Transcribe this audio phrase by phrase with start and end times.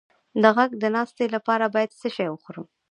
[0.41, 2.65] د غږ د ناستې لپاره باید څه شی وخورم؟